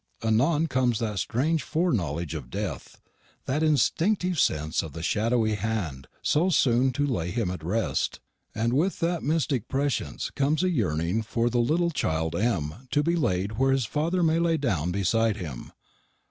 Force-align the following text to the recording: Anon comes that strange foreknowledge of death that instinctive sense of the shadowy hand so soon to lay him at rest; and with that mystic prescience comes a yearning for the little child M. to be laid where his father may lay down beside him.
Anon 0.23 0.65
comes 0.65 0.97
that 0.97 1.19
strange 1.19 1.61
foreknowledge 1.61 2.33
of 2.33 2.49
death 2.49 2.99
that 3.45 3.61
instinctive 3.61 4.39
sense 4.39 4.81
of 4.81 4.93
the 4.93 5.03
shadowy 5.03 5.53
hand 5.53 6.07
so 6.23 6.49
soon 6.49 6.91
to 6.93 7.05
lay 7.05 7.29
him 7.29 7.51
at 7.51 7.63
rest; 7.63 8.19
and 8.55 8.73
with 8.73 8.99
that 8.99 9.21
mystic 9.21 9.67
prescience 9.67 10.31
comes 10.31 10.63
a 10.63 10.71
yearning 10.71 11.21
for 11.21 11.51
the 11.51 11.59
little 11.61 11.91
child 11.91 12.35
M. 12.35 12.87
to 12.89 13.03
be 13.03 13.15
laid 13.15 13.59
where 13.59 13.71
his 13.71 13.85
father 13.85 14.23
may 14.23 14.39
lay 14.39 14.57
down 14.57 14.91
beside 14.91 15.37
him. 15.37 15.71